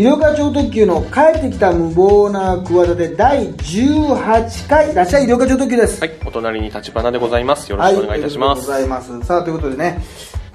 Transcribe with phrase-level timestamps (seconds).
[0.00, 6.00] 医療課長特急の帰ってきた無謀な企て第18回いらっしゃい医療課長特急です。
[6.00, 7.70] はい、お隣に立花でございます。
[7.70, 8.62] よろしくお願いいたします。
[8.62, 9.22] ございます。
[9.26, 10.02] さあということでね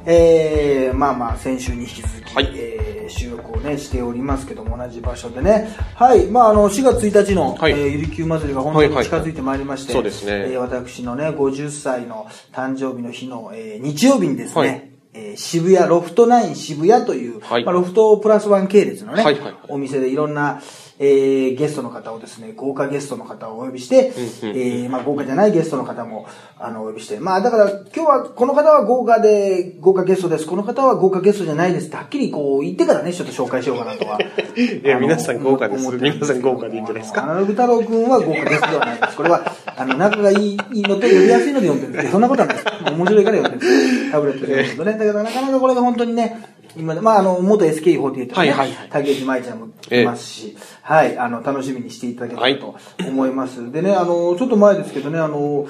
[0.08, 2.54] えー、まあまあ先週に引き続き、はい。
[2.56, 5.70] えー収録をねしておりますけども同じ場所でね。
[5.94, 7.74] はいまああの4月1日の、はい。
[7.74, 10.54] えーゆりきゅう祭りが本当に近づいてまいりまして、はいはいはいそうですね。
[10.54, 17.64] えー私のね50歳の誕生日の日の、えー日曜日にですね、はいえー渋谷ロフトナイン渋谷という、はい。
[17.64, 19.56] まあ、ロフトプラスワン系列のね、はいはいはい。
[19.70, 20.62] お店でいろんな、
[20.98, 24.14] えーゲストの方をですね、豪華ゲストの方をお呼びして、
[24.44, 26.26] えーまあ、豪華じゃないゲストの方も、
[26.58, 34.18] あの、お呼びして、まあ、だから、今日は、この方は豪華で、豪華ゲストです、この方は豪華ゲストじゃないですって、はっきりこう言ってからね、ちょっと紹介しようかなとは。
[34.56, 37.24] いや皆さん豪華です皆さん豪華でいいんじゃないですか？
[37.24, 39.18] アナログ太郎くんは豪華ゲストではないです。
[39.18, 42.68] これは、あの、仲がいいのと呼びやすいので読んでるんですけど、そんなことはないです。
[42.94, 44.12] 面白いから読んでるんです。
[44.12, 44.92] タブレットで読むとね。
[44.98, 46.40] だけど、なかなかこれが本当にね、
[46.78, 48.90] 今ね、まあ、あの、元 SK48 のね、はいはいはい。
[48.90, 52.76] 竹内舞ちゃんも来ますし、はい、あの、楽しみにしていただけたらと
[53.08, 53.72] 思います。
[53.72, 55.68] でね、あの、ちょっと前ですけどね、あの、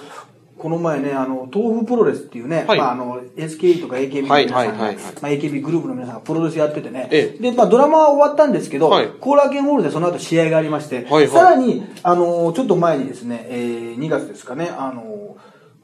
[0.58, 2.78] この前ね、あの、豆腐プロレスっていうね、はい。
[2.80, 4.92] まあ、あの、SK とか AKB の皆さんまあ、
[5.32, 7.42] AKB グループの皆さんがプロレスやっててね、ええ。
[7.42, 9.10] で、まあ、ドラマは終わったんですけど、はい。
[9.20, 11.28] コーラーケンホールでその後試合がありまして、はいはい。
[11.28, 15.36] さらに、あの、ちょっと前にですね、えー、2月ですかね、あの、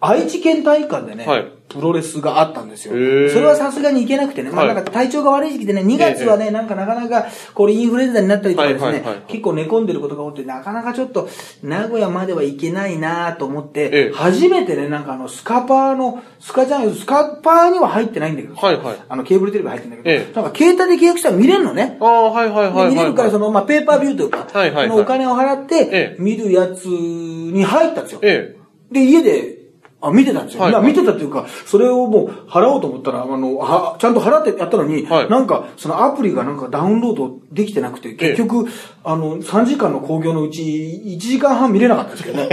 [0.04, 1.46] 愛知県体育館でね、はい。
[1.70, 2.94] プロレスがあったんですよ。
[3.30, 4.76] それはさすがに行けなくてね、まあはい。
[4.76, 11.30] なんか体調が悪い時期でね、2月はね、なんかなかなか、これインフルエンザになったりとかですね、結構寝込んでることが多くて、なかなかちょっと、
[11.62, 14.12] 名古屋までは行けないなと思って、ええ。
[14.12, 18.96] 初めてね、なんかあの、スカパーの、スカジャン、スカパーには入ってないんだけど、はいはい。
[19.08, 20.36] あの、ケーブルテレビ入ってんだけど、ええ。
[20.36, 21.98] なんか携帯で契約したら見れるのね。
[22.02, 28.20] ああ、はいはいはい見れるから、その、まあ、ペーパービューというか、はいはいお金を払ってええ、見るやつに入ったんですよ。
[28.24, 28.58] え。
[28.92, 29.61] で、家で、
[30.02, 30.64] あ、見てたんですよ。
[30.64, 38.68] はいまあ見てたっていうか、それをもう払おうと思ったら、あの、は、ちゃんと払ってやったのに、はいなんか、そのアプリがなんかダウンロードできてなくて、結局、
[39.03, 42.50] あの、3時間の興行のうち、1時間半見れなかったんですけどね。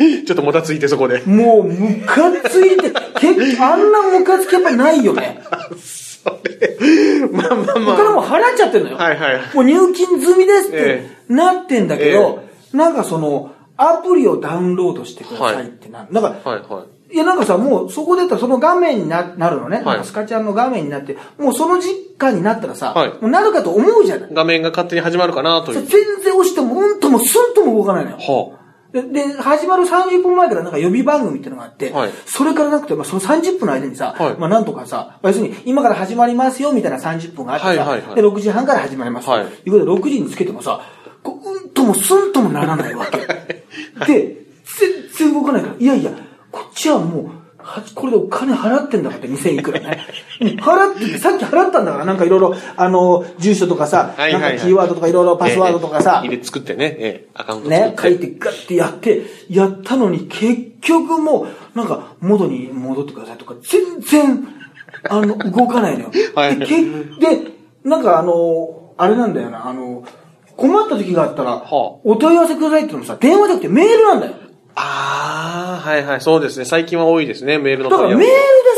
[0.00, 1.22] え ちょっともたついてそこで。
[1.26, 2.90] もう、ムカついて、
[3.20, 5.42] 結構、あんなムカつきやっぱりないよね。
[6.24, 8.96] それ、まあまあまお金も払っちゃってるのよ。
[8.96, 16.48] はいはいもう入金済みですってえなってんだけど、なんかその、アプリをダウンロードしてくださいってな、なんか、あ。
[16.48, 17.14] はいはい。
[17.14, 19.82] いや、なんかさ、もうそこでたらその画面にななるのね。
[19.82, 24.30] いなんかスカちゃんの画面になって、もうその時間になったらさ、はいもうなるかと思うじゃない。
[24.32, 25.86] 画面が勝手に始まるかなといそうう。
[25.86, 28.16] 全然押しても、うんともすんとも動かないのよ。
[28.16, 28.58] は
[28.94, 39.28] で、で始まる30分前からなんか予備番組っていうのがあって、はいそれからなくて、まあ、その30分の間にさ、はいまあなんとかさ、まあ要するに今から始まりますよみたいな30分があってさ、はいはいはいで、6時半から始まります。
[39.28, 40.80] はいいうことで6時につけてもさ、
[41.84, 43.18] もすんともならないわけ。
[44.06, 44.36] で、
[45.16, 46.12] 全然動かないから、いやいや、
[46.50, 47.30] こっちはもう、
[47.64, 50.06] はこれでお金払ってんだからって2000いくらね。
[50.40, 57.68] うん払ってて、さっき払ったんだから、なんかいろいろ、あの、住所とかさ、はいはいはいなんかキーワードとかいろいろパスワードとかさ、ええ入れ作ってね、ええ、アカウント。
[57.70, 64.46] ね、書いてガッてやって、やったのに結局もう、なんか、元に戻ってくださいとか、全然、
[65.08, 66.10] あの、動かないのよ。
[66.34, 66.90] はいで、けで、
[67.84, 70.04] なんかあの、あれなんだよな、あの、
[70.56, 74.34] 困った時があったら、はあお問い合わせくださいってのもさ、電話じゃなくてメールなんだよ。
[74.76, 76.64] ああ、はいはい、そうですね。
[76.64, 78.30] 最近は多いですね、メールのだからメールで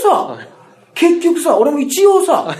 [0.02, 0.56] さ、はい
[0.96, 2.56] 結局さ、俺も一応さ、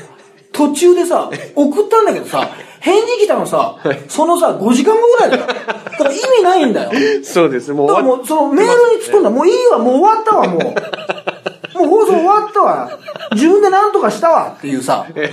[0.52, 2.50] 途中でさ、送ったんだけどさ、
[2.80, 3.78] 返事来たのさ、
[4.08, 5.46] そのさ、5時間後ぐらいだよ。
[5.46, 6.90] だから意味ないんだよ。
[7.24, 7.72] そうです。
[7.72, 9.30] もうだからもう、そのメールに突っ込んだ。
[9.30, 10.74] もういいわ、もう終わったわ、もう。
[11.76, 12.98] もう放送終わったわ。
[13.32, 15.06] 自分で何とかしたわっていうさ。
[15.14, 15.32] で、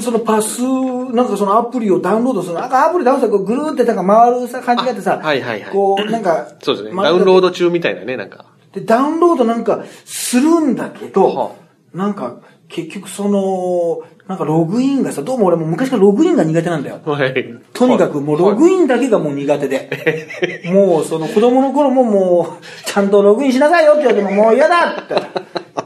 [0.00, 2.54] そのパス、なんかそのアプリをダウンロードする。
[2.54, 5.20] なんかアプリダウンロードぐるーってなんか回るさ、感じがあってさ。
[5.22, 6.48] あはいはいはいこう、なんか。
[6.62, 6.92] そうですね。
[6.92, 8.44] まダウンロード中みたいなね、なんか。
[8.72, 11.52] で、ダウンロードなんかするんだけど、は
[11.92, 12.36] なんか、
[12.68, 17.00] 結局その、なんかログインがさ、どうも俺も昔からログインが苦手なんだよ。
[17.04, 17.34] はい。
[17.74, 20.64] とにかくもうログインだけがもう苦手で。
[20.72, 25.14] もうその子供の頃ももう、ちゃんとログインしなさいよって言われてももう嫌だって。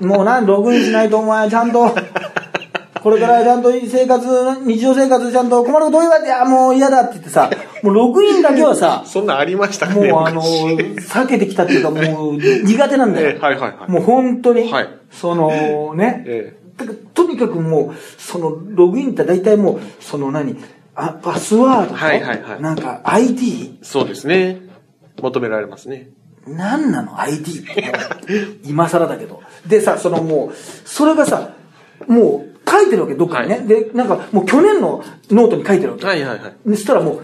[0.00, 1.94] もうなんログインしないとお前ちゃんと、
[3.02, 4.26] これからちゃんと生活、
[4.66, 7.50] 日常生活ちゃんと困ること言われて、あ、もう嫌だって言ってさ、
[7.82, 10.10] もうログインだけはさ、そんなんありましたかね。
[10.10, 13.28] もうあの、昔避けてきたっていうかもう苦手なんだよ。
[13.28, 20.56] ええはいはいはいもう本当に、はいそのね、えだからとにかくもう、そのログインって大体もう、その何、
[20.94, 24.60] あパスワードと、はいはいはいなんか ID、そうですね。
[25.20, 26.10] 求められますね。
[26.48, 27.92] 何なの？ID って。
[28.64, 29.42] 今更だけど。
[29.66, 31.50] でさ、そのもう、それがさ、
[32.06, 33.56] もう書いてるわけ、どっかにね。
[33.56, 36.06] はいで、なんかもう去年のノートに書いてるわけ。
[36.06, 36.54] はいはいはい。
[36.70, 37.22] そしたらもう、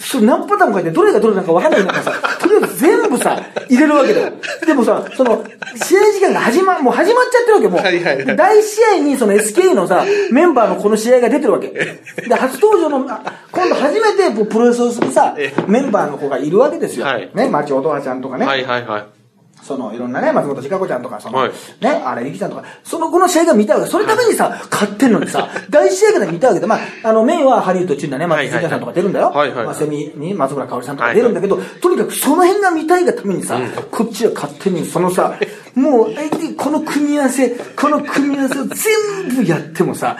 [0.00, 3.38] それ何パターンも書いて、どれがどれなのか分かんないかさ、とにかを全部さ、
[3.68, 4.32] 入れるわけだよ。
[4.66, 5.44] でもさ、その、
[5.76, 7.80] 試合時間が始ま、もう始まっちゃってるわけ、もう。
[7.80, 11.68] はいはいはい大試合にその SK のさ、メンバーのこの試合が出てるわけ。
[11.68, 17.06] で、初登場の、あ今度初めてプロレスをするさえ、メンバーの子がいるわけですよ。
[17.06, 18.46] はいね、町音羽ちゃんとかね。
[18.46, 19.19] はいはいはい。
[19.62, 21.50] そのいろんなね、松本千佳子ちゃんとか、その、はい。
[21.80, 23.90] ね、あれ、ゆきちゃんとか、その子の試合が見たいわけ。
[23.90, 29.26] そのためにさ、買ってんのにさ、 大試合から見たいわけで、まあ、あの、メインはハリウッドチューンだね、松はいはい本千佳さんとか出るんだよ。
[29.30, 29.66] はいはいはい。
[29.66, 33.58] まあ、セミに松村香織さんとか出るんだけど、とにかくその辺が見たいがためにさ、
[33.90, 35.34] こっちは勝手に、そのさ、
[35.74, 36.14] もう、
[36.56, 40.16] この組み合わせ、この組み合わせを全部やってもさ、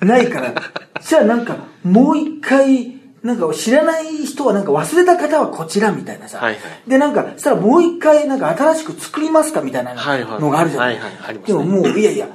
[0.00, 0.54] ないから、
[1.00, 6.38] じゃあなんか、もう一回、なんか知らない人はなんか忘れた方はこちらみたいなさ。
[6.38, 6.90] はいはい。
[6.90, 10.98] で、なんか、したらもう一回なんか新しく作りますかみたいなのがあるじゃない。
[11.46, 12.28] でももう、いやいや、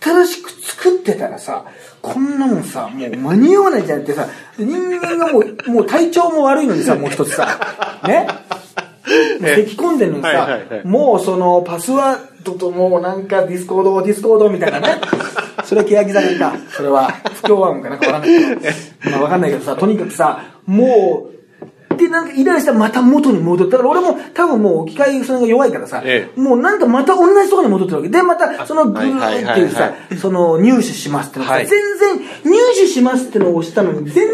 [0.00, 1.64] 新しく作ってたらさ、
[2.00, 4.68] こんなもんさ、もう間に合わないじゃんってさ、人
[5.00, 8.28] 間がもう、もう体調も悪いのにさ、もう一つさ、 ね？
[9.42, 15.00] 咳込んでるのにはいはいはさい、もうそのパスワードともうなんか Discord、Discord みたいなね。
[15.64, 16.58] それは欅坂か。
[16.70, 19.10] それは不協和音かなんかわかんないけど。
[19.10, 23.72] まあわかんないけどさ、とにかくさ、もう、で、なんかイライラしたらまた元に戻った。
[23.72, 28.08] だから俺も多分もう機械それが弱いからさ、えもうなんかまた同じところに戻ってるわけ。
[28.08, 34.26] で、またそのグーっていうさその入手しますってのはい全然入手しますってのを押したのに全然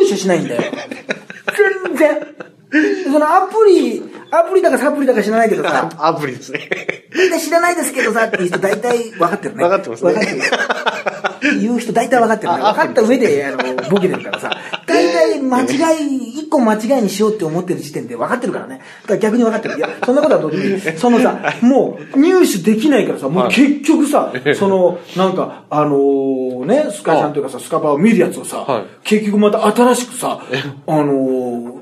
[0.00, 0.62] 入手しないんだよ。
[1.86, 2.26] 全然。
[3.04, 6.68] そのアプリ、アプリだかサプリだか知らないけどさ、 アプリですね。
[7.16, 9.62] 大体知らないですけどさっていう人大体分かってるね。
[9.64, 11.60] 分かってますね分かってる。
[11.60, 12.58] 言う人大体分かってるね。
[12.58, 14.50] 分かった上で、あの、ボケてるからさ。
[14.86, 18.80] 大体間違い、一個間違いにしようって思ってる時点で分かってるからね。
[19.02, 19.76] だから逆に分かってる。
[19.76, 20.80] いや、そんなことはどうでもいい。
[20.96, 30.40] そのさ、もう入手できないからさ、もうはい結局さ、その、なんか、あのーね、スカちゃんというかさ、スカパーを見るやつをさ、はい結局また新しくさ、
[30.86, 31.73] あのー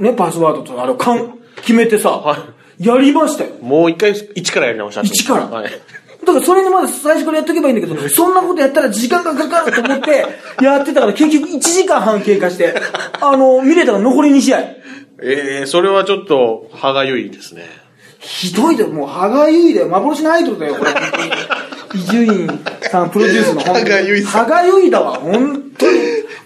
[0.00, 3.50] ね、パスワードとあれをかん決めてさ、はやりましたよ。
[3.62, 5.02] もう一回一からやり直した。
[5.02, 5.70] 一からはい。
[6.24, 10.26] だからそれにまだ最初からやっとけばいいんだけど、そんなことやったら時間がかかると思って、
[10.62, 12.74] やってたから結局1時間半経過して、
[13.20, 14.60] あの、見れたの残り2試合。
[15.22, 17.62] ええそれはちょっと歯がゆいですね。
[18.18, 19.88] ひどいだよ、もう歯がゆいだよ。
[19.88, 20.90] 幻のアイドルだよ、これ。
[21.94, 22.48] 伊集院
[22.90, 25.98] さんプロデュースの本歯がゆい歯がゆいだわ、本当に。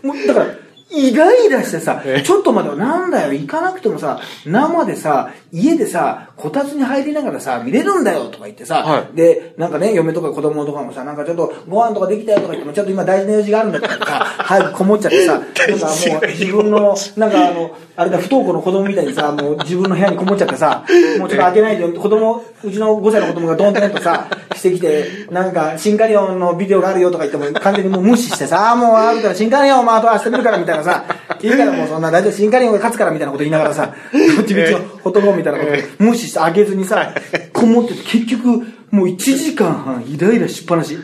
[0.02, 0.46] もう、だから、
[0.90, 9.16] イライラしてさえ、ちょっと待ってよ、なんだよ、行かなくてもさ、生でさ、家でさ、こたつに入りながらさ、見れるんだよとか言ってさ、はい。
[9.16, 20.84] で、なんかね、嫁とか子供とかもさ、なんかちょっとご飯とかできたよとか言っても、ちょっと今大事な用事があるんだってさ、早くこもっちゃってさ、なんかもう自分の、なんかあの、あれだ、不登校の子供みたいにさ、 もう自分の部屋にこもっちゃってさ、
[21.18, 31.04] もうちょっと開けないでよ、子供、うちの5歳の子供がドンテンとさ、してきて、なんか、シンカリオンのビデオがあるよとか言っても、完全にもう無視してさ、もうあるから、シンカリオン、まあ、あと明日見るからみたいなさ、
[31.42, 37.12] いいからもうそんな大丈夫、シンカリオンが勝つからみたいなこと言いながらさ、こっち道のほとぼみたいなこと無視してあげずにさ、
[37.52, 40.96] こもってて、結局、もう1時間半イライラしっぱなし。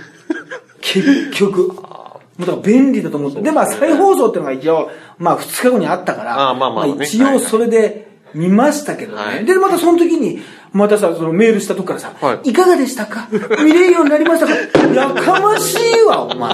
[0.80, 1.72] 結局。
[2.38, 3.42] だから便利だと思って。
[3.42, 9.22] で、まあ再放送っていうのが一応、まあ2日後にあったから、あーまあまあね一応それで見ましたけどね。
[9.22, 10.40] はいで、またその時に、
[10.74, 13.28] またさ、そのメールしたとこからさ、はいい、かがでしたか？
[13.64, 14.54] 見れるようになりましたか？
[14.92, 16.52] やかましいわ、お前。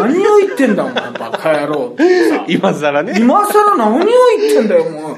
[0.00, 2.44] 何を言ってんだ、お前、バカ野郎ってさ。
[2.48, 3.14] 今更ね。
[3.18, 4.08] 今更何を言っ
[4.54, 5.16] てんだよ、もう。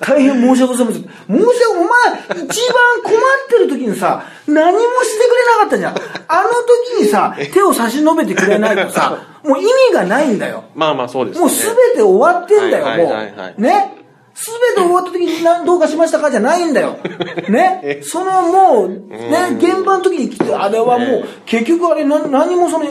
[0.00, 1.02] 大変申し訳ございません。
[1.02, 3.18] 申し訳、お前、一番困っ
[3.50, 5.96] てる時にさ、何もしてくれなかったじゃん。
[6.28, 6.48] あの
[6.96, 10.62] 時にさ、手を差し伸べてくれないとさ、もう意味がないんだよ。
[10.76, 11.40] まあまあそうですね。
[11.40, 13.12] もうすべて終わってんだよ、も
[13.58, 13.60] う。
[13.60, 14.01] ね？
[14.34, 16.98] すべて終わった時に何どうかしましたかじゃないんだよ。
[17.48, 18.00] ね？
[18.02, 22.86] そのもう、ね、現場の時に来て、あれはもう、結局あれ何何もその、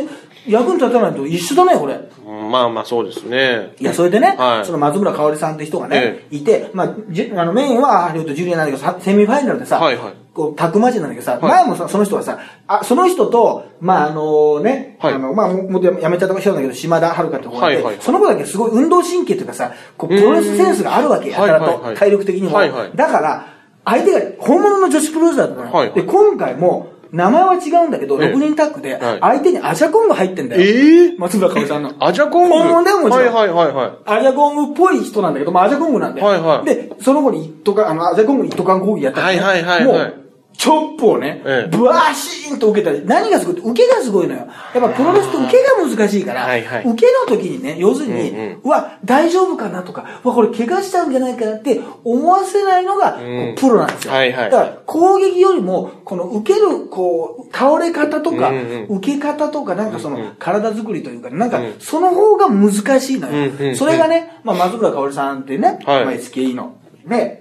[0.48, 1.94] 役に立たないと一緒だね、これ。
[1.94, 3.74] うんまあまあそうですね。
[3.80, 4.66] いや、それでね、はい。
[4.66, 10.14] その松村香織さんって人がねえ、いて、まあ、じあのメインはハリウッドジュリアなんだけどさ、セミファイナルでさ、はいはい。
[10.34, 11.42] こう、タッグマッチなんだけどさ、はい。
[11.42, 15.14] 前もさ、その人はさ、あ、その人と、まあ、あのね、はい。
[15.14, 18.02] あの、まあ、ももうやめちゃった人なんだけど、島田遥って子がいて、はいはい。
[18.02, 22.56] その子だけすごい運動神経というかさ、こう、プロレスセンスがあるわけや、うんやたらと、体力的にも。
[22.56, 22.92] はいはい。
[22.96, 23.48] だから、
[23.84, 25.96] 相手が本物の女子プロレスだったのよ、はいはい。
[25.96, 30.62] で、今回も、名前は違うんだけど、ええ6人タッグで、はい相手にアジャコング入ってんだよ。
[30.62, 31.16] ええ？
[31.18, 31.94] 松村香織さんの。
[32.00, 32.56] アジャコング？
[32.56, 33.92] 本物だよもちろんはいはいはいはい。
[34.06, 36.22] アジャコングっぽい人なんだけど、まあ、アジャコングなんで。
[36.22, 40.14] はいはいで、その後に一斗缶、あの、アジャコング一斗缶攻撃やったはいはいはいはいもう、
[40.54, 41.76] チョップをね、ええ。
[41.76, 44.40] ブワーシーンと受けたり、何がすごいって、受けがすごいのよ。
[44.42, 46.86] やっぱプロレスって受けが難しいから、はいはい。
[46.86, 48.62] 受けの時にね、要するに、うんうん。
[48.64, 53.18] うわ、大丈夫かなとか、うわ、これ怪我しちゃうんじゃないかなって思わせないのが、
[53.58, 54.14] プロなんですよ。
[54.14, 58.58] はいはいだから、攻撃よりも、この受ける、こう、倒れ方とか、うん
[58.90, 58.98] うん。
[58.98, 63.34] 受け方とか、なんかその、体作りというか、なんかうん、その方が難しいのよ。
[63.34, 66.06] うんうんそれがね、まあ、松村香織さんってね、はい。
[66.06, 67.41] まあ、SKE の、ね、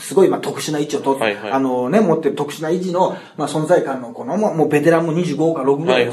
[0.00, 1.52] すごいまあ特殊な位置を取って、はいはい。
[1.52, 6.06] あのね、持ってる特殊な位置の、まあ、存在感のこの、まあもうベテランも25か6ぐらい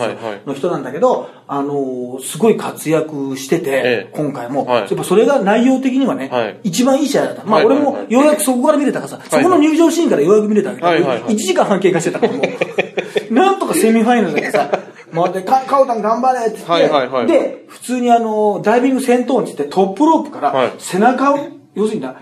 [0.46, 4.12] の人なんだけど、あのすごい活躍してて、ええ。
[4.13, 4.82] 今回も、はい。
[4.82, 6.60] やっぱそれが内容的にはね、はい。
[6.63, 7.44] 一番いい試合だった。
[7.44, 11.34] まあ俺もようやくそこから見れたからさ、そこの入場シーンからようやく見れたけど、はいはいはい。
[11.34, 12.44] 1時間半経過してたからもう、
[13.34, 14.70] なんとかセミファイナルだけさ、
[15.13, 17.27] 回って、かカオタン頑張れって言って、はいはいはい。
[17.27, 20.74] で、普通にあの、ダイビング戦闘にってトップロープからはい。
[20.77, 21.39] 背中を、
[21.75, 22.15] 要するにな、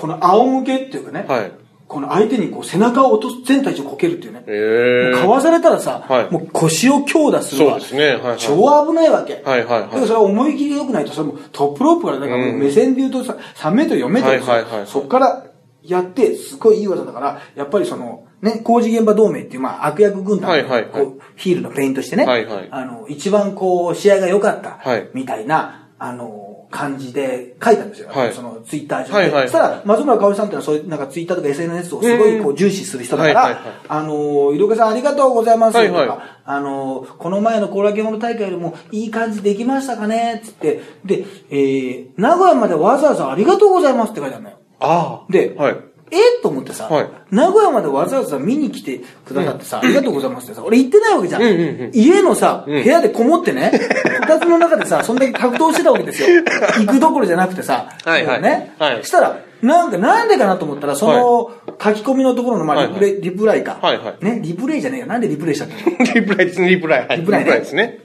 [0.00, 1.52] この仰向けっていうかね、はい。
[1.88, 4.44] この相手にこう背中を落とす、全体重をこけるっていうね。
[4.46, 7.72] ええかわされたらさ、はいもう腰を強打するわ。
[7.72, 8.08] そうですね。
[8.08, 8.38] はいはい。
[8.38, 9.42] 超危ないわけ。
[9.44, 15.46] はいはいはいだからそれは思い切り良くないと、それもトップロープから、だからもう目線で言うとさ、3メートル、4メートルはいはいはいそっから
[15.82, 28.10] やって、すごいいい技だから、やっぱりその、ね、工事現場同盟っていう、まあ、悪役軍団はいはいはいこう、ヒールのペイントしてね、はいはいあの、一番こう、試合が良かったはい、みたいな、あの、感じで書いたんですよ。
[28.10, 29.12] はいそのツイッター上で。
[29.14, 40.42] はいはいそしたら、松村香織さんっていうのは、そういう、なんかツイッターとか SNS をすごいこう重視する人だから、あの、いろかさんありがとうございますとか、はいはいあの、この前の後楽園大会よりもいい感じできましたかね？
[40.44, 44.56] つって、で、えー、名古屋までわざわざありがとうございますって書いてあるのよ。
[44.80, 45.32] ああ。
[45.32, 45.87] で、はい。
[46.10, 51.42] えーと思ってさ、はい名古屋までわざわざ見に来てくださってさ、ありがとうございますってさ、俺行ってないわけじゃん。
[51.42, 53.72] うんうんうん家のさ、うん部屋でこもってね、
[54.20, 56.42] こたつの中でさ、そんだけ格闘してたわけですよ。
[56.78, 58.74] 行くどころじゃなくてさ、はいはいね。
[58.78, 61.50] はいしたら、なんか、なんでかなと思ったら、その、
[61.82, 63.78] 書き込みのところの、まあ、リプレイ、リプライか。
[63.82, 65.06] はいはいね、リプレイじゃねえよ。
[65.06, 67.08] なんでリプレイしたっけ リプライですね、リプライ。
[67.08, 67.98] はいリプライねですね。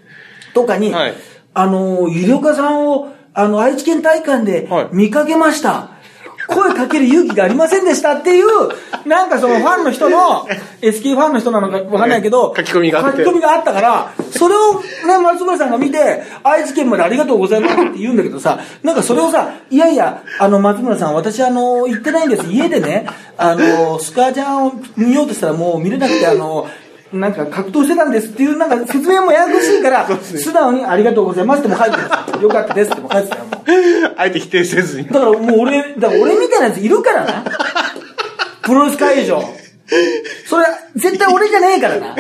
[0.54, 1.14] とかに、はい
[1.54, 5.93] あの、ゆりおかさんを、あの、愛知県体育館ではい見かけました。
[6.54, 8.48] 声かける勇気がありませんでしたっていう、
[9.08, 10.48] なんかそのファンの人の、
[10.82, 22.50] SK ファンの人なのかわかんないけど、書き込みがあって書き込みがあったから、それをね、松村さんが見て、愛知県までありがとうございますって言うんだけどさ、なんかそれをさ、いやいや、あの、松村さん、私あの、行ってないんです。
[22.50, 23.08] 家でね、
[23.38, 26.68] あの、スカーちゃんを見ようとしたらもう見れなくて、あの、
[27.14, 34.14] なんか格闘してたんですっていう、なんか説明もややこしいから、 素直にありがとうございますっても書いてたよかったですっても書いてたよ、もう。
[34.18, 35.08] あえて否定せずに。
[35.08, 37.44] だからもう俺、だから俺みたいなやついるからな。
[38.64, 39.44] プロレス会場。
[40.48, 40.66] それ、
[40.96, 42.16] 絶対俺じゃねえからな。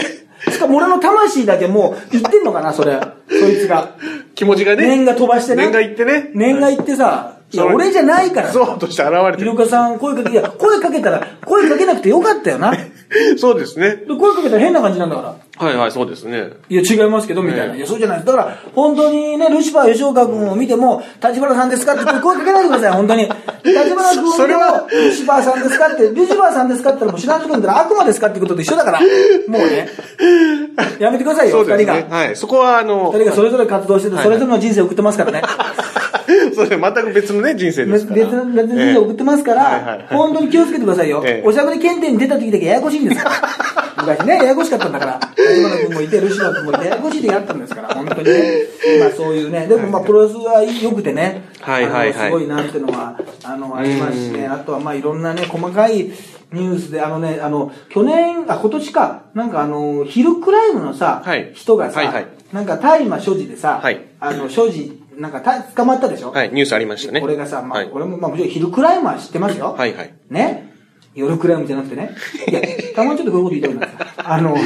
[0.51, 2.99] しかも俺の魂だけもう言ってんのかな、それ。
[3.29, 3.91] そいつが。
[4.35, 4.87] 気持ちがね。
[4.87, 5.63] 念が飛ばしてね。
[5.63, 6.31] 念が言ってね。
[6.33, 8.51] 念が言ってさ、いや、俺じゃないから。
[8.51, 9.49] そうとして現れてる。
[9.49, 12.71] イルカさん声かけ、いや、声かけたら、声かけなくてよかったよな。
[12.71, 12.93] で
[13.37, 14.03] そうですね。
[14.07, 15.35] 声かけたら変な感じなんだから。
[15.55, 16.49] はいはい、そうですね。
[16.67, 17.73] いや、違いますけど、みたいな。
[17.73, 18.27] ええいや、そうじゃないです。
[18.27, 23.21] だから、本当にね、ルシファー吉岡君を見ても、立花さんですかって声かけないでください、本当に。
[23.21, 29.05] 立花君を見て は、ルシファーさんですかって、ルシファーさんですかって言ったら、もう知らん人君ったら悪魔ですかってことと一緒だから、も
[29.59, 29.89] うね、
[30.97, 31.99] やめてくださいよ、そうです二人が。
[31.99, 32.07] ね。
[32.09, 32.35] はい。
[32.35, 35.43] そこは、あの、二人がそれぞれ活動してて、それぞれの人生を送ってますからね。
[36.53, 36.91] そうですね。
[36.95, 38.25] 全く別のね、人生で別すから。
[38.25, 41.41] の別の人生を送ってますから本当に気をつけてくださいよえ。
[41.43, 43.35] えおしゃべり検定に出た時だけややこしいんですから。
[44.03, 45.19] 昔ね、ややこしかったんだから。
[45.37, 48.53] 立花君もいて、ルシファー君もいて、ややこしいでやったんですから、本当にね。
[48.99, 56.11] まあそういうね、でもまあプロレスは良くてね、はいはいすごいなんていうのは、あの、ありますしね、あとはまあいろんなね、細かい
[56.51, 66.31] ニュースで、あのね、あの、去年、あ、今年か、なんかあの、ヒルクライムのさはい、人がさはいはい、なんか大麻所持でさはい、あの、所持、なんかた捕まったでしょ？
[66.31, 67.21] はい、ニュースありましたね。
[67.21, 69.75] これがさ、まあ、はい俺も、まあ、もちろん昼クライマー知ってますよ。
[69.77, 70.13] はいはい。
[70.29, 70.71] ね？
[71.15, 72.09] 夜クライムじゃなくてね。
[72.49, 72.59] いや、
[72.95, 74.33] たまにちょっとこういうこと言いたくなった。
[74.33, 74.57] あの、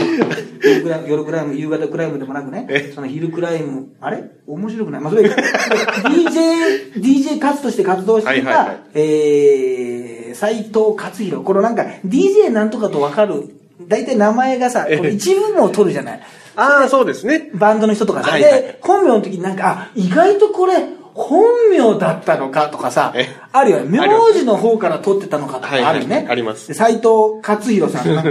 [0.63, 4.23] 夜クライム、夜クライム、夕方クライムでもなくね、その昼クライム、あれ？
[4.47, 5.01] 面白くない？
[5.01, 11.43] まあ、それ、DJ、DJ 活として活動していた、はいはいはいえー、斎藤勝弘。
[11.43, 13.53] このなんか、DJ なんとかとわかる、
[13.89, 16.21] 大体名前がさ、一部も取るじゃない。
[16.57, 17.49] ああ、そうですね。
[17.53, 20.73] バンドの人とかさ、はいはいで、本名の時になんか、あ、意外とこれ、
[21.13, 23.99] 本名だったのかとかさえ、あるよね。
[23.99, 26.27] 名字の方から取ってたのかとはいはいかあるよね。
[26.29, 27.07] ありますで斎藤
[27.41, 28.29] 勝弘さんなんか、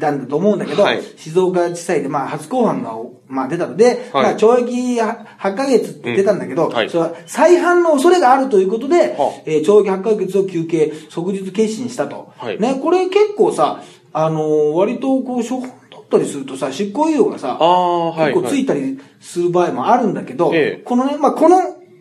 [0.00, 2.94] な んだと思うんだけど、はい静岡地裁でまあ初公判が、
[3.26, 12.28] まあ出たので、はいまあ懲役8ヶ月って出たんだけど、うんはいそれは再犯の恐れがあるということで、はあえー懲役8ヶ月を求刑、即日決心したと。
[12.38, 13.82] はいね、これ結構さ、
[14.14, 15.68] あのー割とこう、初犯だ
[16.08, 18.32] ったりするとさ、執行猶予がさ、はい。
[18.32, 21.58] 結構ついたりする場合もあるんだけど、ええこのね、まあ、この、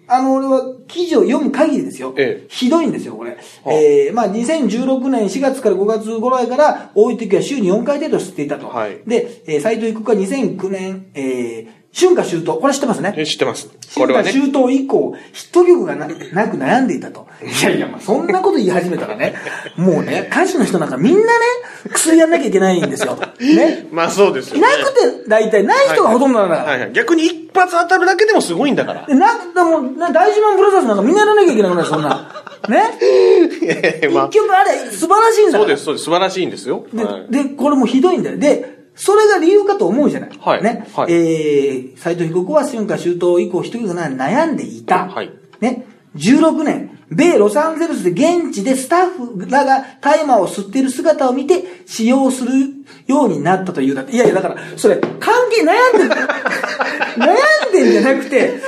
[0.10, 2.14] あの、俺は記事を読む限りですよ。
[2.18, 3.32] ええひどいんですよ、これ。
[3.32, 8.68] あえーまあ、2016年4月から5月頃から、多い時は週に4回程度吸っていたと。
[8.70, 13.14] はいで、えー、斉藤育は2009年、えー春夏秋冬、これ知ってますね？
[13.18, 13.70] え知ってます。
[13.96, 14.32] これはね。
[14.32, 16.14] 春夏秋冬以降、ヒット曲がなな
[16.48, 17.26] く悩んでいたと。
[17.42, 19.34] いやいや、まあそんなこと言い始めたらね、
[19.76, 21.26] もうね、歌手の人なんかみんなね、
[21.92, 23.18] 薬やんなきゃいけないんですよ。
[23.40, 23.88] ね。
[23.92, 24.62] まあそうですよ、ね。
[24.62, 26.72] なくて、大体、ない人がほとんどなんだから。
[26.72, 26.92] はいはい。
[26.94, 29.06] 逆に一発当たるだけでもすごいんだから。
[29.08, 32.32] でな、でも、な大事マンブラザーズなんかみんなやらなきゃいけなくなる、そんな。
[32.70, 32.84] ね？
[34.14, 35.60] まあ一曲あれ、素晴らしいんだ。
[35.60, 36.04] そうです、そうです。
[36.06, 36.86] 素晴らしいんですよ。
[36.94, 38.38] で、はいで、これもひどいんだよ。
[38.38, 40.30] で、それが理由かと思うじゃない。
[40.40, 40.88] はいね。
[40.94, 45.08] はいえー、斎藤被告は春夏秋冬以降一人が悩んでいた。
[45.08, 45.86] はいね。
[46.16, 52.52] 16年、米ロサンゼルスで現地でスタッフらが大麻を吸っている姿を見て使用する
[53.06, 54.14] ようになったというだって。
[54.14, 56.22] いやいや、だから、それ、関係悩んでる、
[57.18, 58.60] 悩んでんじゃなくて、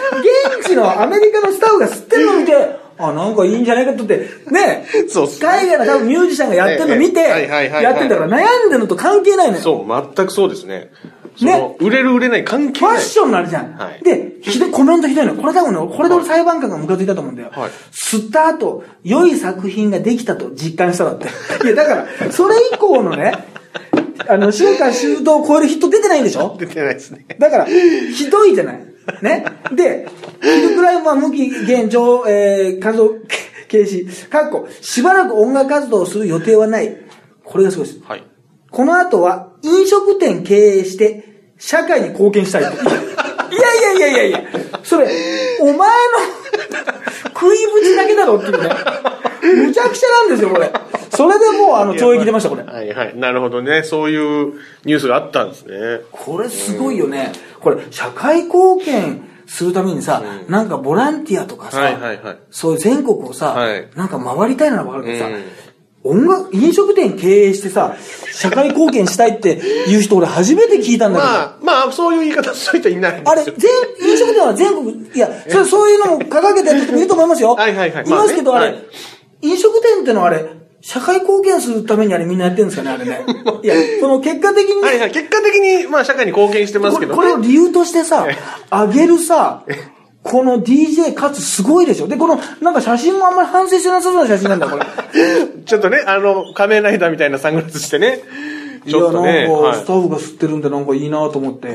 [0.59, 2.53] 現地のアメリカのスタッフが吸ってるのを見て、
[2.99, 4.85] あ、なんかいいんじゃないかとって、ね。
[5.07, 9.63] そうっす海外の多分ミュージシャンがやってるの見て、やってんだから悩んでるのと関係ないのよ。
[9.63, 10.91] そう、全くそうですね。
[11.37, 12.91] その売れる売れない関係ない。
[12.95, 13.73] ファッションになるじゃん。
[13.73, 15.41] はいで、ひどい、コメントひどいのよ。
[15.41, 17.51] これ多分ね、これで俺裁判官がムカついたと思うんだよ。
[17.53, 21.27] はい吸った後、良い作品ができたと実感しただって。
[21.63, 23.31] いや、だから、それ以降のね、
[24.27, 26.57] あの、春夏秋冬を超えるヒット出てないんでしょ？
[26.59, 27.25] 出てないですね。
[27.39, 28.88] だから、ひどいじゃない。
[29.21, 29.45] ね。
[29.71, 30.07] で、
[30.41, 33.09] ヒルクライムは無期限上、えー、活動
[33.67, 34.29] 停止。
[34.29, 36.97] かっこ、しばらく音楽活動をする予定はない。
[37.43, 38.01] これがすごいです。
[38.03, 38.23] はい。
[38.71, 42.69] この後は飲食店経営して社会に貢献したいと。
[43.51, 44.43] いやいやいやいやいや、
[44.83, 45.07] それ、
[45.59, 45.83] お前の
[47.33, 48.69] 食いぶちだけだろっていうね。
[49.41, 50.71] むちゃくちゃなんですよ、これ。
[51.09, 52.63] それでもうあの懲役出ました、これ。
[52.63, 53.17] はいはい。
[53.17, 53.83] なるほどね。
[53.83, 54.53] そういう
[54.85, 56.01] ニュースがあったんですね。
[56.11, 57.31] これすごいよね。
[57.59, 62.37] これ、社会貢献するためにさ、なんかボランティアとかさ、はいはいはい。
[62.51, 65.43] そういう全国をさ、はいなんか回りたいならわかるけどさ、うん
[66.01, 67.97] 音楽、飲食店経営してさ、
[68.31, 71.65] 社会貢献したいっていう人俺初めて聞いたんだけど。
[71.65, 73.71] まあ、まあ、そういう言い方する人いないんあれ、ですよ。
[73.99, 77.55] 全、飲食店は全国、いや、それそういうのも掲げてる人もいると思いますよ。
[77.59, 78.89] はいはいはいいますけど、あれ、まあねはい
[79.41, 80.45] 飲食店ってのはあれ、
[80.81, 83.25] 社会貢献するためにあれみんなやってるんですかね、あれね。
[83.63, 85.11] いや、その結果的に、はいはい。
[85.11, 87.17] 結果的に、まあ、社会に貢献してますけど、ね。
[87.17, 88.27] これこれを理由としてさ、
[88.69, 89.63] あげるさ、
[90.23, 92.07] この DJ かつすごいでしょ。
[92.07, 94.85] で、この、なんか写真もあんまり反省してなさそうな写真なんだよ、これ。
[95.65, 98.21] ちょっとね、あの、仮面ライダーみたいなサングラスしてね。
[98.87, 99.31] ちょっとね。
[99.31, 101.67] いや、なんか、はいスタッフが吸ってるんでなんかいいなと思って、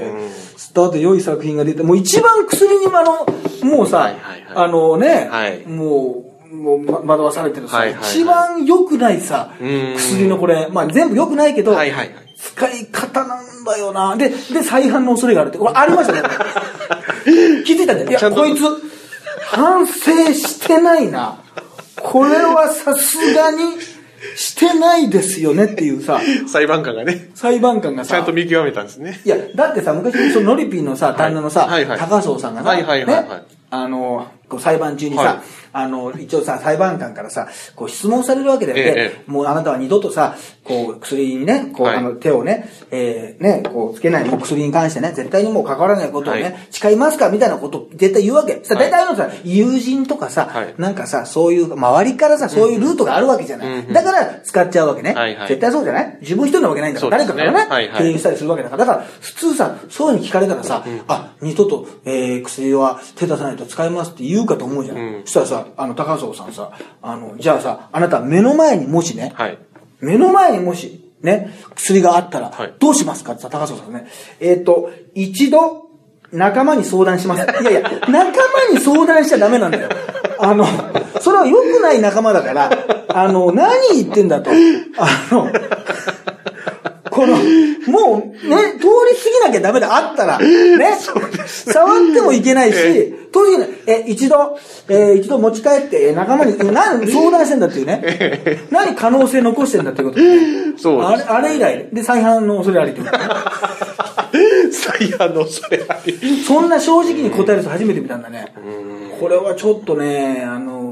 [0.56, 6.33] 吸った後良い作品が出て、もう一番薬に、あの、もうさ、はいはいはいあのね、はいもう、
[6.65, 14.17] も惑わされてるさ、はいはいはい一番良くないさ、ん薬のこれ、まあ全部良くないけど、はいはいはい使い方なんだよな。
[14.17, 16.23] で、で、再犯の恐れがあるって、これありましたね。
[17.65, 18.11] 気づいたんだよ。
[18.11, 18.61] いや、こいつ、
[19.47, 19.95] 反省
[20.35, 21.39] してないな。
[22.03, 23.81] これはさすがに
[24.37, 29.21] してないですよねっていうさ、裁判官がね、裁判官がさ、ちゃんと見極めたんですね。
[29.25, 38.76] いや、だってさ、昔、そのノリピーのさ、旦那のさ、はいはい高荘さんがさ、はいはいはいはいね、あの、こう裁判中にさ、はいあの、一応さ、裁判官からさ、こう質問されるわけだよ。
[38.78, 38.82] ね。
[38.97, 41.97] ええもうあなたは二度とさ、こう、薬にね、こう、はい。
[41.97, 46.56] あの、手をね、えーね、こう、つけない、もう薬に関してね、絶対にもう関わらないことをね、はい。
[46.71, 47.28] 誓いますか？
[47.28, 48.60] みたいなことを絶対言うわけ。
[48.63, 48.91] さ、はい。
[48.91, 50.75] 大体のさ、友人とかさ、はい。
[50.78, 53.69] なんかさ、そういう、周りからさ、そういうルートがあるわけじゃない。
[53.69, 55.13] うんうんだから、使っちゃうわけね。
[55.13, 55.49] はいはい。
[55.49, 56.19] 絶対そうじゃない？
[56.21, 57.25] 自分一人なわけないんだから、ね。
[57.26, 57.99] 誰かからね、はいはい。
[57.99, 58.84] 経営したりするわけだから。
[58.87, 64.97] だから、普通さ、そういうふうに聞かれたらさ、あ、二度と、えー、薬は手出さないと使いますって言うかと思うじゃん。
[64.99, 65.23] うん。
[65.25, 66.73] そしたらさ、あの、高荘さんさ、
[67.03, 69.59] あの、じゃあさ、あなた目の前にもしね、はい。
[70.00, 74.07] 目の前にもし、ね、薬があったらはい、どうしますかってさ、高荘さんね。
[74.41, 75.85] えっ、と、一度、
[76.33, 77.43] 仲間に相談します。
[77.63, 78.29] いやいや、仲間
[78.73, 79.89] に相談しちゃダメなんだよ。
[80.39, 80.67] あの、
[81.21, 82.71] それは良くない仲間だから、
[83.09, 84.50] あの、何言ってんだと。
[84.50, 85.49] あの、
[87.15, 89.95] この、もうね、通り過ぎなきゃダメだ。
[89.97, 90.39] あったら。
[90.39, 90.99] ね。
[91.47, 93.69] 触ってもいけないし、通り過ぎない。
[93.87, 98.67] え、一度、えー一度持ち帰って、えー仲間に、何相談してんだっていうね。
[98.71, 100.39] 何可能性残してんだっていうことでね。
[100.77, 103.25] そうですあれ、あれ以来、で、再犯の恐れありってことね
[104.73, 106.19] 最悪のそれあり。
[106.45, 108.53] そんな正直に答える人初めて見たんだね。
[109.21, 110.83] これはちょっとね、あの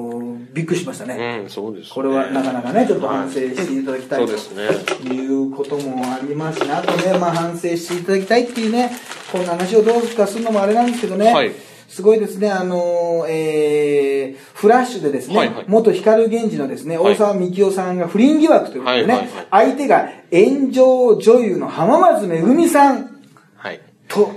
[0.53, 1.41] びっくりしましたね。
[1.45, 1.91] うん、そうです、ね。
[1.95, 5.15] これはなかなかね、ちょっと反省していただきたいとそうですね。
[5.15, 8.91] いうこともありますし、あとね、まあ反省していただきたいっていうね、
[9.31, 11.53] こんな話をどうかするのもあれなんですけどね、はい
[11.93, 23.13] すごいですね、あのえー、フラッシュでですね、はいはい元光源氏のですね、はい大沢幹夫さんが不倫疑惑ということでね、はいはいはい相手が炎上女優の浜松めぐみさん
[23.57, 23.81] はい。
[24.09, 24.33] と、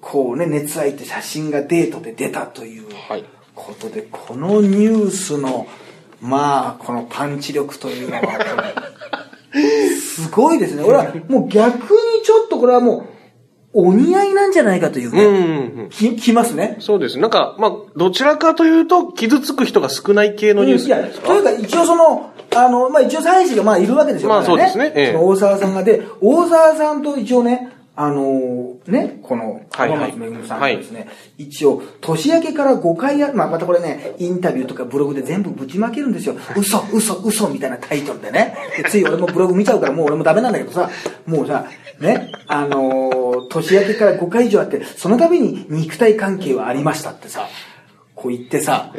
[0.00, 3.24] こうね、熱愛って写真がデートで出たというはい。
[3.58, 5.66] ことで、このニュースの、
[6.20, 8.22] まあ、このパンチ力というのは、
[10.00, 10.84] すごいですね。
[10.86, 13.06] 俺はもう逆にちょっとこれはも
[13.74, 15.88] う、お似合いなんじゃないかというね、うんうんうん。
[15.90, 16.76] き、きますね。
[16.80, 17.18] そうです。
[17.18, 24.30] なんか、まあ、どちらかというと、傷つく人が少ない系のニュースいや、ですかというか一応その、あの、まあ、一応妻子がまあいるわけですよ。
[24.30, 29.98] まあそうですねええその大沢さんがで、大沢さんと一応ね、あのね、この、はいはい。
[29.98, 36.36] 浜松めぐみさんがですね、一応、年明けから5回や、まあ、またこれね、インタビューとかブログで全部ぶちまけるんですよ。
[36.56, 38.56] 嘘、嘘、嘘みたいなタイトルでね。
[38.76, 40.88] でつい俺もブログ見ちゃうからもう俺もダメなんだけどさ、
[41.26, 41.66] もうさ、
[41.98, 47.48] ね、あのー年明けから5回以上あって、その度に肉体関係はありましたってさ、
[48.14, 48.92] こう言ってさ、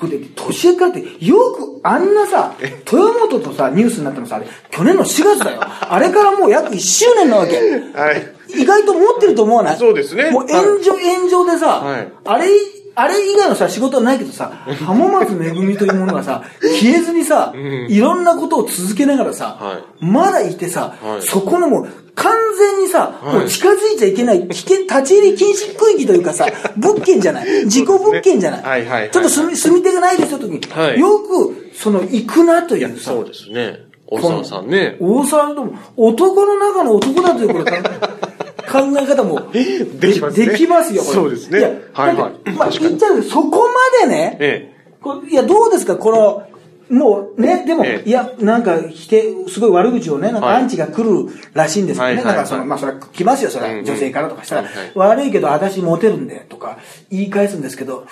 [0.00, 5.60] これで年明けからって、よくあんなさ、豊本とさ、ニュースになったのさ、あれ、去年の4月だよ。
[5.62, 7.56] あれからもう約1周年なわけ。
[7.58, 8.34] はい。
[8.60, 9.78] 意外と持ってると思わない？
[9.78, 12.46] そうですねもう炎上、炎上でさ、はいあれ、
[12.94, 14.52] あれ以外のさ、仕事はないけどさ、
[14.84, 17.52] 浜松めぐみというものがさ、消えずにさ、
[17.88, 21.22] いろんなことを続けながらさ、はまだいてさ、はい。
[21.22, 23.34] そこのもう、完全にさ、はい。
[23.36, 27.68] もう近づいちゃいけない、危険、立ち入り禁止区域というかさ、 物件じゃない。
[27.68, 28.62] 事故物件じゃない。
[28.62, 30.98] はいはいはいちょっと住み、住み手がないですよ、時に、はい。
[30.98, 33.90] よく、その、行くなというさ、そうですね。
[34.10, 34.96] 大沢さんね。
[35.00, 37.70] 大沢とも、男の中の男だというこれ考
[38.70, 40.46] 考え方も できますね。
[40.46, 41.14] できますよ、これ。
[41.14, 41.58] そうですね。
[41.58, 42.50] いや、はいはい。
[42.52, 43.68] まあ、言っちゃうけど、そこ
[44.00, 46.42] までね、えこれいや、どうですか、この、
[46.90, 48.08] もうね、でも、ええ。
[48.08, 50.62] いや、なんか、否定、すごい悪口をね、なんかはい。
[50.62, 52.06] アンチが来るらしいんですよね。
[52.06, 53.66] はいはいなんかその、まあ、それは来ますよ、それ。
[53.66, 53.84] は、うんうん。
[53.84, 54.92] 女性からとかしたら、はいはい。
[54.94, 56.78] 悪いけど、私モテるんで、とか、
[57.10, 58.06] 言い返すんですけど、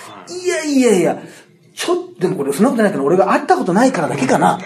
[0.44, 1.18] いやいやいや、
[1.74, 4.60] ちょっと、でもこれ、そんなことないから、俺が会ったことないからだけかな。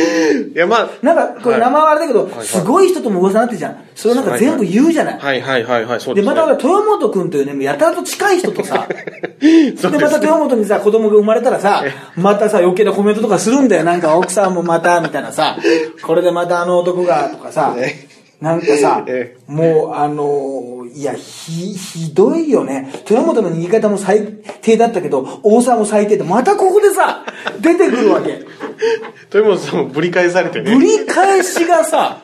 [0.00, 0.90] えいや、まあ。
[1.02, 3.84] なんか、これはい名前はあれだけど、はいすごい人とも噂になってるじゃん。
[3.94, 5.18] それをなんか全部言うじゃない。
[5.18, 6.22] はいはいはいはい、そうで。
[6.22, 8.86] また俺、豊本くんというね、やたらと近い人とさ、
[9.40, 11.84] で、また豊本にさ、子供が生まれたらさ、
[12.16, 13.84] またさ、余計なコメントとかするんだよ。
[13.84, 15.56] なんか奥さんもまた、みたいなさ、
[16.02, 18.06] これでまたあの男が、とかさえ、
[18.40, 22.90] なんかさえ、もう、あのいや、ひ、ひどいよね。
[23.08, 24.26] 豊本の言い方も最
[24.60, 27.24] 低だったけど、大沢も最低で、またここでさ、
[27.60, 28.40] 出てくるわけ。
[29.32, 30.74] 豊本さんもぶり返されてね。
[30.74, 32.22] ぶり返しがさ、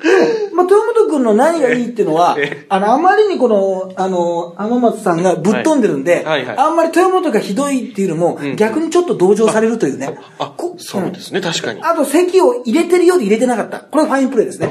[0.54, 10.18] まあ、豊本君の何がいいっていうのはええ、 あの、あまりにこの、あの、天松さんがぶっ飛んでるんで、はいはいはいあんまり豊本がひどいっていうのも、逆にちょっと同情されるというね。
[10.38, 11.80] あこ、そうですね、確かに。
[11.82, 13.78] あと、席を入れてるようで入れてなかった。
[13.78, 14.70] これファインプレーですね。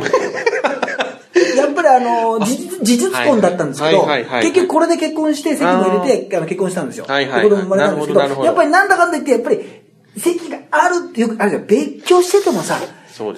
[1.55, 4.05] やっぱりあの、事実、婚だったんですけど、
[4.41, 7.05] 結局これで結婚して、籍も入れて、あの結婚したんですよ。
[7.07, 9.78] はいはいはいで子供生まれたんですけどやっぱりなんだかんだ言って、やっぱり、
[10.17, 11.65] 席があるってよくあるじゃん。
[11.65, 12.85] 別居しててもさ、ね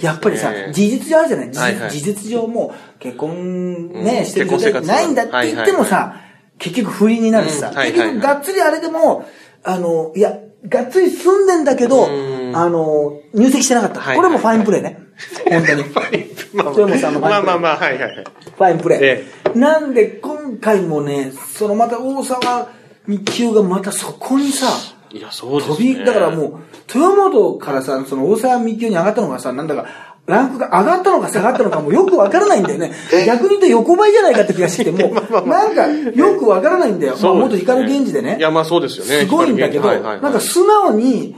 [0.01, 1.49] やっぱりさ、事実上あるじゃない？
[1.51, 6.17] 事実,、はいはい事実上もう結婚ね、うんしてる状態ないんだって言ってもさ、
[6.59, 9.25] 結局不倫になるしさ、うんはいはいはい結局がっつりあれでも、
[9.63, 10.37] あの、いや、
[10.69, 14.01] がっつり住んでんだけど、んあの、入籍してなかった。
[14.01, 14.99] はいこれもファインプレーね。
[15.49, 15.83] 本当に。
[15.83, 18.23] ファインプレーまあまあまあ、はいはいはい。
[18.55, 18.99] ファインプレー。
[19.01, 22.69] えなんで、今回もね、そのまた大沢
[23.07, 24.67] 幹夫がまたそこにさ、
[25.13, 25.75] いや、そうですね。
[25.75, 26.53] 飛び、だからもう、
[26.93, 29.85] 豊本からさ、その大沢幹夫に上がったのがさ、なんだか、
[30.27, 32.91] ランクが上がったのか下がったのかもうよくわからないんだよね。
[33.25, 35.13] 逆に言うと横ばいじゃないかって気がしてて、もう、
[35.49, 37.15] なんか、よくわからないんだよ。
[37.21, 38.37] まあ、元光源氏でね。
[38.39, 39.21] いや、まあそうですよね。
[39.21, 41.35] すごいんだけど、なんか素直に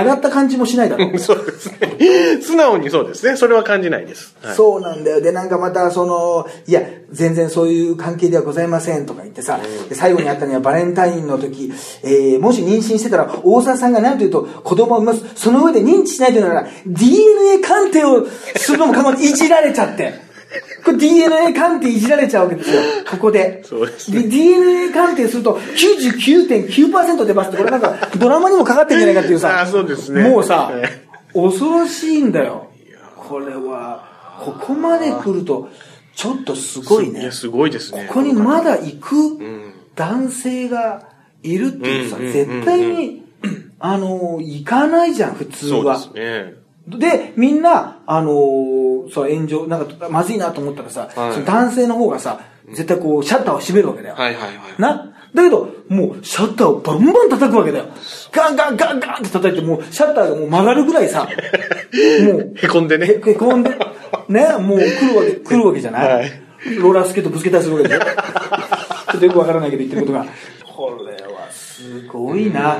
[0.00, 1.18] 上がった感じもしないだろう。
[1.20, 2.40] そうですね。
[2.42, 3.36] 素直にそうですね。
[3.36, 4.34] それは感じないです。
[4.42, 5.20] はいそうなんだよ。
[5.20, 15.42] で、なんかまた、その、いや、全然そういう関係ではございませんとか言ってさ、で最後にあったのはバレンタインの時、えー、もし妊娠してたら、大沢さんが何と言うと、子供を産みます。
[15.42, 18.26] その上で認知しないというなら、DNA 鑑定を
[18.56, 20.23] するのもかまずいじられちゃって。
[20.84, 22.80] これ DNA 鑑定いじられちゃうわけですよ。
[23.10, 23.62] ここで。
[23.64, 29.60] そうですねで DNA 鑑定すると99.9%出ますって、これなんかドラマにもかかってんじゃないかっていうさ。
[29.60, 32.70] あーそうですねもうさえ、恐ろしいんだよ。
[33.16, 35.70] これは、ここまで来ると、
[36.14, 37.32] ちょっとすごいねいや、。
[37.32, 38.06] すごいですね。
[38.08, 41.08] ここにまだ行くん男性が
[41.42, 43.24] いるっていうさ、絶対に、
[43.78, 45.98] あの、行かないじゃん、普通は。
[45.98, 46.63] そうですね。
[46.86, 54.14] で、みんな、あのーそう、炎上、なんか、まずいなと思ったらさ、はいその男性の方がさ、絶対こう、シャッターを閉めるわけだよ。
[54.14, 54.80] はいはいはい。
[54.80, 55.10] な？
[55.34, 57.86] だけど、もう、シャッターをバンバン叩くわけだよ。
[58.32, 63.06] ガンガンガンガンって叩いて、もう、シャッターがもう曲がるぐらいさ、 もう、へこんでね。
[63.06, 63.70] へへこんで、
[64.28, 66.44] ね、もう来るわけ、来るわけじゃない、はい
[66.80, 70.26] ローラースケートぶつけたりするわけでしょちょっとよくわからないけど言ってることが。
[70.64, 72.78] これはすごいな。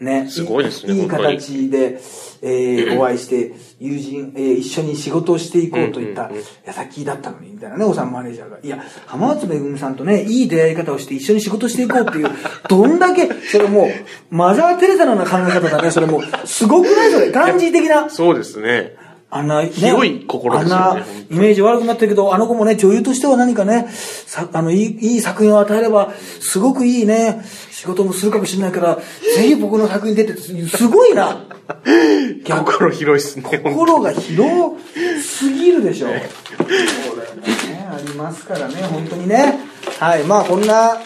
[0.00, 0.28] ね。
[0.28, 2.00] すごいですねいい形で、
[2.42, 6.30] えー、お会いして、友人、えー、一緒に仕事をしていこうといった
[6.64, 8.58] 矢先だったのに、みたいなね、おさんマネージャーが。
[8.62, 12.30] いや、浜松めぐみさんとね、いい出会い方をして一緒に仕事していこうっていう、
[12.68, 18.08] どんだけ、それもう、マザー・テレサのような考え方だね、それもう、すごくないそれ、感じ的な？
[18.10, 18.96] そうですね。
[19.28, 29.02] あんな、ね、広い心ですよねあんなイメージ悪くなってるけど、あの子もね、女優としては何かね、さあのいいいい作品を与えれば、すごくいいね、仕事もするかもしれないから、ぜ
[29.48, 31.44] ひ僕の作品出てすごいな。
[32.46, 33.60] 心広いっすね。
[33.64, 34.76] 心が広
[35.20, 36.06] すぎるでしょ。
[36.08, 37.88] そうだよね。
[37.90, 39.58] ありますからね、本当にね。
[39.98, 40.98] はい、まあこんな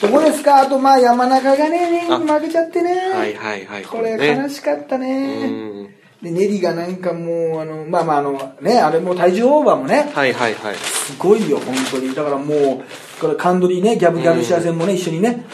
[0.00, 0.62] とこですか。
[0.62, 3.12] あとまあ山中がね、負けちゃってね。
[3.14, 3.84] はいはいはい。
[3.84, 6.01] これね悲しかったうね。
[6.22, 6.24] ん。
[6.24, 10.76] で、ネリがなんかもう、あの、まあまああの、ね、あれも体重オーバーもね、はいはいはい。
[10.76, 12.14] すごいよ、本当に。
[12.14, 15.44] だからもう、これカンドリーね、ギャブギャルシア戦もね、一緒にね、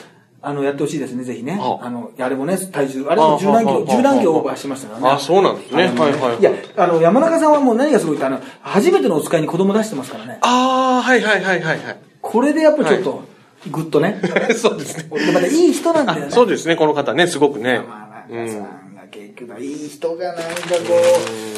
[0.40, 1.58] あの、やってほしいですね、ぜひね。
[1.60, 5.10] ああの、あれもね、体重、あれも十何キロ、ああ十何キロオーバーしてましたからね。
[5.10, 5.84] あ、そうなんですね。
[5.84, 6.40] はいはいはい。
[6.40, 10.38] いや、あの、山中さんはもう何がすごいって、あの、初めてのお使いに子供出してますからね。
[10.42, 13.22] ああ、はいはいはいはいはこれでやっぱりちょっと、
[13.70, 14.20] ぐっとね。
[14.50, 14.54] い。
[14.54, 15.08] そうですね。
[15.10, 16.26] でまたいい人なんだよね。
[16.28, 17.80] あそうですね、この方ね、すごくね。
[17.80, 18.87] まあうなんかさ、ん。
[19.08, 20.94] が結局いい人がなんかこ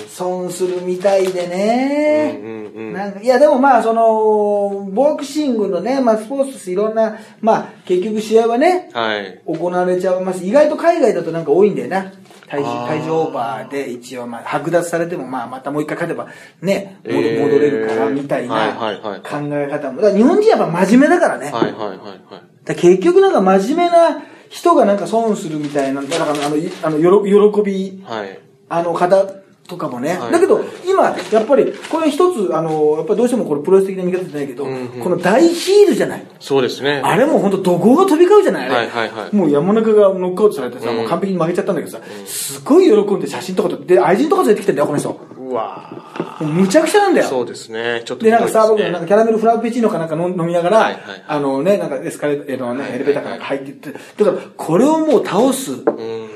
[0.06, 2.38] う、損するみたいでね。
[2.42, 9.40] うんうんうんなんかいやでもまあその、ボクシングのね、まあスポーツいろんな、まあ結局試合はね、はい。
[9.46, 10.44] 行われちゃいます。
[10.44, 12.12] 意外と海外だとなんか多いんだよな。
[12.48, 16.26] 体重体重オーバーで一応まあ剥奪されてもまあまたもう一回勝てば
[16.60, 20.02] ね、戻えー戻れるからみたいはいな考え方も。
[20.02, 21.52] だから日本人やっぱ真面目だからね。
[21.52, 22.74] はいはいはいはい。
[22.74, 28.38] 結局なんか真面目な人がなんか損するみたいな、だからあの、いあの、よろ喜び、はい。
[28.68, 29.24] あの方
[29.70, 30.18] とかもね。
[30.18, 36.26] はいだけど、今、やっぱり、これ一つ、あの、やっぱりどうしてもこれプロレス的な見方じゃないけど、うんうんこの大ヒールじゃない。
[36.40, 37.00] そうですね。
[37.04, 45.08] あれも本当怒号が飛び交うじゃないあれ、はいはいはいもう山中がノックアウトされてさ、うんもう完璧に負けちゃったんだけどさ、すごい喜んで写真とかと、で、愛人とか連れてきてんだよ、この人。
[45.10, 45.18] も
[45.50, 47.28] うわうむちゃくちゃなんだよ。
[47.28, 48.02] そうですね。
[48.04, 56.30] ちょっとで、なんかスターバックひどいですねのなんかキャラメルフラペチーノかなんか飲飲みながら、はいはいはいあのね、なんかエスカレーターのね、エレベーターから入っていって、だからこれをもう倒すうん。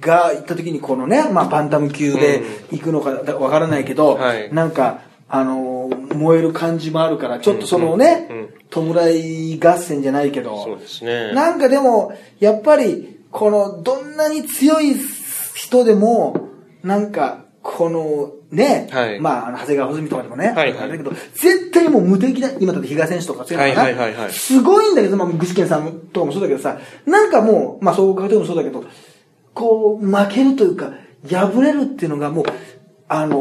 [0.00, 4.52] が行った時にこのね、まあバンタム級で行くのかだわからないけど、はい。
[4.52, 8.28] なんか、あのー燃える感じもあるから、ちょっとそのね、
[8.70, 11.32] 弔い合戦じゃないけど、そうですね。
[11.32, 14.94] なんかでも、やっぱり、この、どんなに強い
[15.54, 16.48] 人でも、
[16.82, 19.20] なんか、この、ね、はい。
[19.20, 20.78] まあ、あの長谷川穂積とかでもね、はいはい。
[20.80, 24.32] あれだけど、絶対もう無敵だ、今だって比嘉選手とか強いのかな、はいはいはいはい。
[24.32, 28.84] すごいんだけど、まあ、具志堅さんとかもそうだけどさ、なんかもう、まあ、総合格闘技もそうだけど、
[29.54, 30.92] こう、負けるというか、
[31.28, 32.44] 敗れるっていうのがもう、
[33.08, 33.36] あの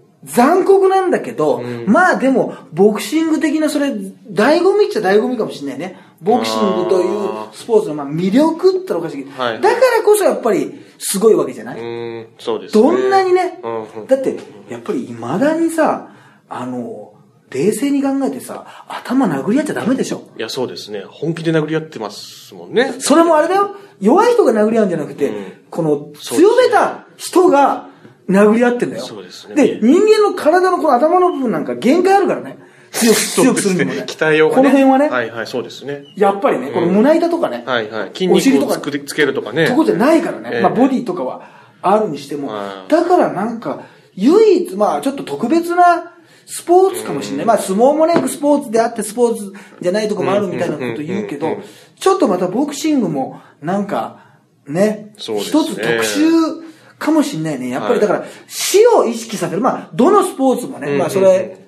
[0.00, 1.86] ー残酷なんだけど、うん。
[1.86, 5.98] まあでも、ボクシング的なそれ、醍醐味っちゃ醍醐味かもしれないね。
[6.22, 9.60] ボクシングというスポーツのまあ魅力って言ったらおかしいけど、はい。
[9.60, 12.82] だからこそやっぱりすごいわけじゃない、うん、そうですね。
[12.82, 14.06] どんなにね、うんうん。
[14.06, 14.38] だって、
[14.70, 16.08] やっぱり未だにさ、
[16.48, 17.13] あの、
[17.54, 20.28] 冷静に考えてさ、頭殴り合っちゃダメでしょ。
[20.36, 21.04] いや、そうですね。
[21.08, 22.94] 本気で殴り合ってますもんね。
[22.98, 23.76] それもあれだよ。
[24.00, 27.88] 弱い人が殴り合うんじゃなくて、うんこの強めた人が
[28.28, 29.02] 殴り合ってんだよ。
[29.02, 32.58] そうですねで、人間の体のこの頭の部分なんか限界あるからね。
[32.92, 34.04] 強く、 強くするにもね。
[34.06, 34.62] 鍛えようがね。
[34.62, 36.04] この辺はね、はいはい、そうですね。
[36.16, 38.10] やっぱりね、この胸板とかね、はいはい。
[38.14, 39.66] 筋肉をつくつけるとかね。
[39.66, 40.50] とこじゃないからね。
[40.52, 41.42] ええまあ、ボディとかは
[41.82, 42.84] あるにしてもは。
[42.88, 43.80] いだからなんか、
[44.14, 46.13] 唯一、まあ、ちょっと特別な
[46.46, 47.46] スポーツかもしれない。
[47.46, 51.58] まあ、相撲もね、スポーツであってスポーツじゃないとこもあるみたいなこと言うけど
[51.98, 54.20] ちょっとまたボクシングも、なんか、
[54.66, 57.68] ね、そうですね一つ特殊かもしれないね。
[57.68, 59.60] やっぱりはいだから、死を意識させる。
[59.60, 61.58] まあ、どのスポーツもね、まあ、それ、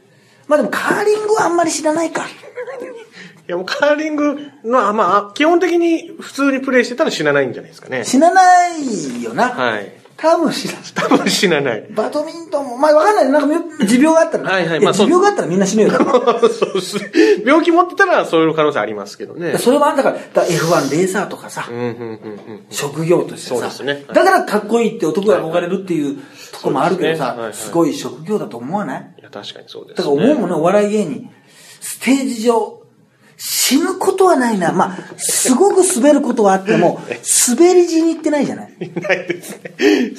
[0.48, 2.24] まあでもカーリングはあんまり知らないか。
[3.48, 8.04] いや、もうカーリングの、まあ、基本的に普通にプレイしてたら死なないんじゃないですかね。
[8.04, 9.50] 死なないよな。
[9.50, 9.92] はい。
[10.16, 10.82] 多分知らない。
[10.94, 11.86] 多分死なない。
[11.90, 13.28] バドミントンも、まあわかんない。
[13.30, 14.50] なんか持病があったら。
[14.50, 15.90] はいはいやまあそう持病があったらみんな死ぬよ。
[15.92, 16.98] そうです。
[17.44, 19.58] 病気持ってたらそういう可能性ありますけどね。
[19.58, 21.92] それはあんだから、だから F1 レーサーとかさう、ん、うん、うん、う
[22.54, 22.66] ん。
[22.70, 26.16] 職業としてさ、そうですねだからかっこいいって男が憧れるっていう
[26.52, 29.14] とこもあるけどさ、すねはいはいすごい職業だと思わない？
[29.20, 31.30] いや、確かにそうです、だから思うもんね、お笑い芸人。
[31.80, 32.82] ステージ上、
[33.36, 34.72] 死ぬことはないな。
[34.72, 37.00] まあ、すごく滑ることはあっても、
[37.48, 39.74] 滑り死にってないじゃない ないですね。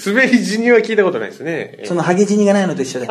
[0.06, 1.80] 滑り死には聞いたことないですね。
[1.86, 3.08] そのハゲ死にがないのと一緒で。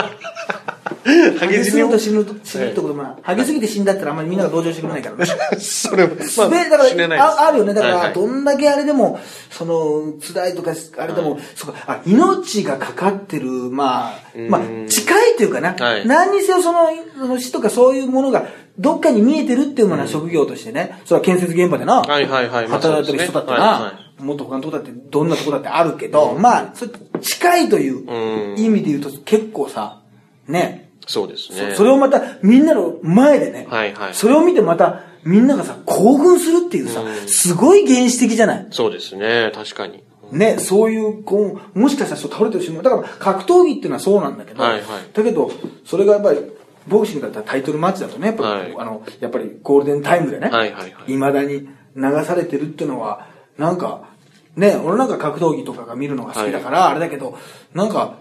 [1.38, 3.12] ハゲすぎると死ぬと、死ぬってこともない。
[3.22, 5.26] ハゲすぎて死んだったらあんまりみんなが同情してくれないからね。
[5.58, 7.74] それも、滑り、だから、ああるよね。
[7.74, 9.18] だから、どんだけあれでも、
[9.50, 15.74] その、辛いとか、あれでも、そうか、あ、命がかかってる、まあ、まあ、近いというかな。
[15.78, 18.46] はい何にせよその、その死とかそういうものが、
[18.78, 21.00] どっかに見えてるっていうものは職業としてね。
[21.04, 22.02] それは建設現場でな。
[22.02, 24.00] はいはいはいまあ働いてる人だってな。
[24.18, 30.00] もっと他のとこだって、どんなとこだってあるけど、まあ、それ近いといううん意味で言うと、結構さ、
[30.48, 30.90] ね。
[31.06, 31.70] そうですね。
[31.72, 38.66] そそれをまたみんなの前でね、はいはいそれを見てまたみんながさ、興奮するっていうさ、うんすごい原始的じゃない？
[38.70, 39.50] そうですね。
[39.54, 40.02] 確かに。
[40.32, 44.82] ね、そういう、こう、もしかしたらそう倒れてる人も、だから格闘技っていうのはそうなんだけど、はいはい
[45.12, 45.52] だけど、
[45.84, 46.40] それがやっぱり、
[46.88, 54.08] ボクシングだったらタイトルマッチだとね、やっぱり、はいあの、やっぱりゴールデンタイムでね、はいはいはい未だに流されてるっていうのは、なんか、
[54.56, 57.38] ね、俺なんか格闘技とかが見るのが好きだから、あれだけど、
[57.72, 58.18] なんか、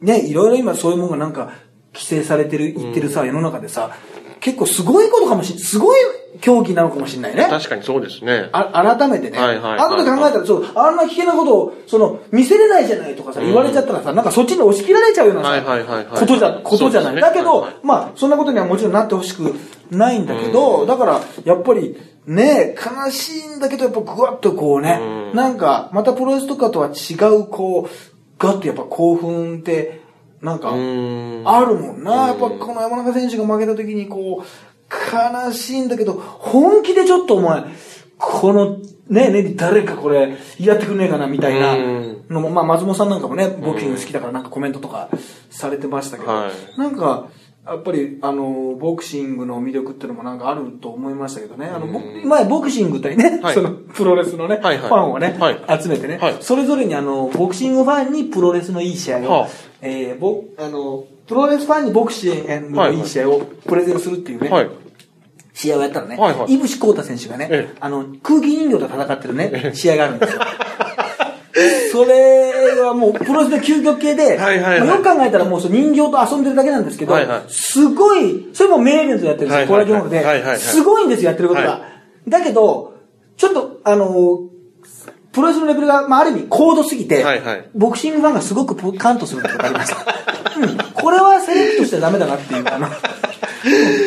[0.00, 1.50] ね、いろいろ今そういうものがなんか、
[1.98, 3.90] 規制されてる、言ってるさ、世の中でさ、
[4.40, 5.98] 結構すごいことかもしれすごい
[6.40, 7.48] 競技なのかもしれないね。
[7.50, 8.50] 確かにそうですね。
[8.52, 17.16] あ改めてね、はいはいはい後で考えたら、そう、あんな危険なことを、その、見せれないじゃないとかさ、言われちゃったらさ、なんかそっちに押し切られちゃうようなさ、ことじゃ、ことじゃない。
[17.16, 19.54] だけど、まあ、そんなことにはもちろんなってほしく
[19.90, 25.00] ないんだけど、だから、やっぱり、ね悲しいんだけど、やっぱぐわっとこうね、
[25.32, 25.36] うん。
[25.36, 27.90] なんか、またプロレスとかとは違う、こう、
[28.38, 30.02] ガッとやっぱ興奮って、
[30.42, 31.42] なんか、うん。
[31.44, 32.28] あるもんな。
[32.28, 37.64] やっぱこの山中選手が負けた時にこう、悲しいんだけど、本気でちょっとお前、
[38.18, 42.24] この、ね、ね、誰かこれ、やってくんねえかな、みたいなうん。
[42.28, 45.08] のも、まあ、松本さんなんかもね、ボクシング好きだからなんかコメントとか
[45.50, 46.78] されてましたけど、はい。
[46.78, 47.28] なんか、
[47.68, 51.66] やっぱり、あの、ボクシングの魅力っていうのもなんかあると思いましたけどね。
[51.66, 53.54] あの、ぼ前、ボクシングというね、はい。
[53.54, 54.88] その、プロレスのね、はいはい。
[54.88, 55.82] ファンをね、はい。
[55.82, 56.36] 集めてね、はい。
[56.40, 59.48] それぞれにあの、ボクシングファンにプロレスのいい試合を、はあ。
[59.82, 64.70] えー、ぼ、あの、プロレスファンにボクシングのいい試合をプレゼンするっていうね、はい。
[65.52, 66.54] 試合をやったらね、はいはい。
[66.54, 67.76] 井伏浩太選手がね、ええ。
[67.80, 70.40] あの、空気人形と戦ってるね、試合があるんですよ。
[71.90, 74.88] それはもうプロレスの究極系で、はいはいはい。
[74.88, 77.42] まあよく考えたらもう人形と遊んでるだけなんですけど、はいはい。
[77.48, 80.58] すごい、それも名イベントでやってるんですよ、コラーゲンで、はいはいはい。
[80.58, 81.68] すごいんですよ、やってることが。
[81.68, 81.80] は
[82.28, 82.94] だけど、
[83.36, 84.40] ちょっと、あの、
[85.32, 87.68] プロレスのレベルが、まあ、ある意味高度すぎて、はいはい。
[87.74, 89.96] ボクシングファンがすごくポカンとすることがありました。
[90.60, 92.88] うん、これはセレクトしてダメだなっていう、あの、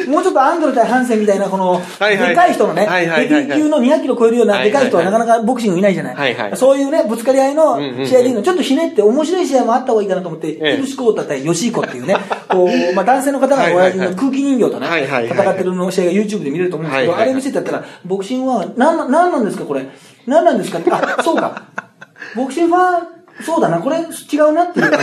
[0.08, 3.44] もうちょっとアンドレ対ハンセンみたいな、この、でかい人のね、はいはいはいはい。
[3.44, 6.16] ヘビー級の200キロ超えるようなでかい人はなかなかボクシングいないじゃない。
[6.56, 10.74] そういうね、ぶつかり合いの試合でいいの、ちょっとひねって面白い試合もあった方がいいかなと思って、ええ。
[10.76, 12.16] 井伏浩太対吉彦っていうね、
[12.50, 14.88] こう、まあ男性の方が親父の空気人形とね、
[15.30, 19.86] 戦ってるの試合が YouTube で見れると思うんですけど、あれ見せてやったら、ボクシングは、なんな、なんなんですかこれ？
[20.28, 21.64] なんなんですかって、あ、そうか。
[22.36, 23.08] ボクシングファン、
[23.44, 24.98] そうだな、これ違うなっていうね。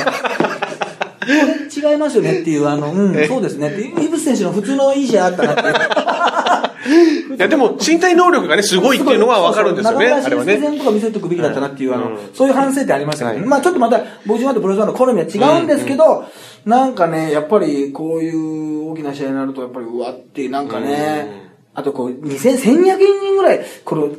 [1.29, 6.69] これ違いますよねっていう、あの、うん、そうですねっていう、井伏選手の普通のいい試合あったなっていう。
[7.37, 10.55] いや、でも、身体能力がね、すごいっていうのはわかるんですよね、あれはね。
[10.57, 16.25] 中村慎介戦とか見せておくべきだったなっていう、あの、うんそういう反省点ありましたけどまあちょっとまた、僕までプロレスファンの好みは違うんですけど、
[16.65, 24.11] なんかね、やっぱりこういう大きな試合になると、やっぱりうわって、なんかね、あとこう、2000、1200人ぐらい、この、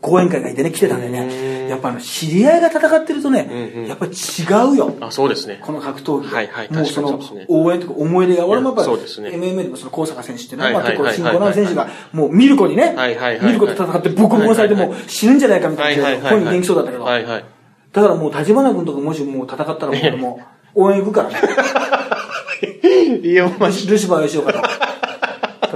[0.00, 3.88] 講演会がいてね、来てたんでね、やっぱあの、知り合いが戦ってるとね、うんうん。
[3.88, 4.94] やっぱり違うよ。
[5.00, 5.60] あ、そうですね。
[5.62, 6.34] この格闘技。
[6.34, 9.30] はいはいもうその応援とか思い出が、俺もやっぱりそうですね。
[9.30, 11.14] MMA でもその高坂選手っていまあ結構はいはいはい。
[11.14, 17.44] 新興の選手が、もうミルコにねはいはいはい、ミルコと戦ってボコボコにされてもう死ぬんじゃないかみたいな、本人元気そうだったけど、はいはい。
[17.92, 20.40] だからもう立花君とかもしもう戦ったらもう俺も
[20.74, 21.36] う応援行くからね。
[23.22, 24.60] いや、まあ、ルシファー吉岡と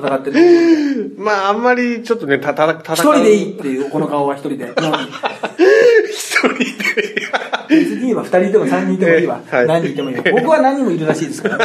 [0.00, 1.14] 戦ってる。
[1.18, 4.72] まあ、あんまり、ちょっとね、た、た、た、一人でいいっていう、この顔は一人で。
[6.10, 7.10] 一人で。
[7.70, 9.40] 別にいいわ、二人いても三人いてもいいわ。
[9.48, 10.22] はい何人いてもいいわ。
[10.32, 11.64] 僕は何人もいるらしいですからね。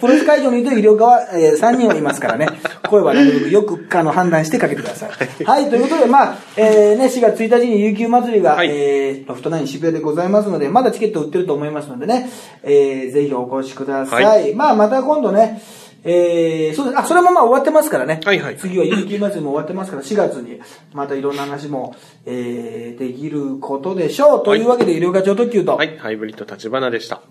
[0.00, 2.48] プロレス会場にいる医療科は、えー、3人はいますからね。
[2.88, 5.44] 声はなるべくよくあの判断してかけてください。
[5.44, 12.30] はい、ということで、まあ、えー、ね、4月1日に琉球祭りが、はいえー、ロフトナイン渋谷でございますので、まだチケット売ってると思いますのでね、
[12.62, 14.50] えー、ぜひお越しください。
[14.50, 15.60] はまあ、また今度ね、
[16.04, 16.98] えー、そうです。
[16.98, 18.20] あ、それもまあ終わってますからね。
[18.24, 20.60] はいはい次は琉球祭りも終わってますから、4月に
[20.92, 21.94] またいろんな話も、
[22.26, 24.44] えー、できることでしょう。
[24.44, 27.22] というわけで、医療課長特急と、はい、ハイブリッド立花でした。